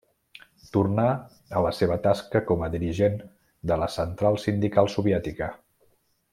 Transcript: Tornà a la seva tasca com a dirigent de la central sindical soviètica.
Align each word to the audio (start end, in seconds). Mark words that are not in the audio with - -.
Tornà 0.77 1.03
a 1.59 1.61
la 1.65 1.73
seva 1.81 1.97
tasca 2.07 2.41
com 2.49 2.65
a 2.67 2.71
dirigent 2.77 3.21
de 3.73 3.79
la 3.85 3.93
central 3.99 4.41
sindical 4.49 4.93
soviètica. 4.99 5.55